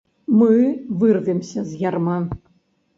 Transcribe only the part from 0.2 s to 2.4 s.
Мы вырвемся з ярма!